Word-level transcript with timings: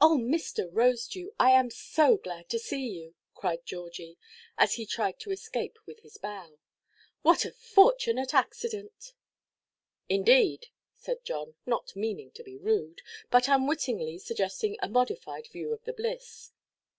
"Oh, 0.00 0.16
Mr. 0.18 0.70
Rosedew, 0.72 1.34
I 1.38 1.50
am 1.50 1.68
so 1.70 2.16
glad 2.16 2.48
to 2.48 2.58
see 2.58 2.88
you," 2.88 3.14
cried 3.34 3.66
Georgie, 3.66 4.16
as 4.56 4.76
he 4.76 4.86
tried 4.86 5.20
to 5.20 5.30
escape 5.32 5.76
with 5.84 6.00
his 6.00 6.16
bow: 6.16 6.58
"what 7.20 7.44
a 7.44 7.52
fortunate 7.52 8.32
accident!" 8.32 9.12
"Indeed!" 10.08 10.68
said 10.94 11.26
John, 11.26 11.56
not 11.66 11.94
meaning 11.94 12.30
to 12.36 12.42
be 12.42 12.56
rude, 12.56 13.02
but 13.30 13.48
unwittingly 13.48 14.16
suggesting 14.18 14.78
a 14.80 14.88
modified 14.88 15.46
view 15.48 15.74
of 15.74 15.84
the 15.84 15.92
bliss. 15.92 16.52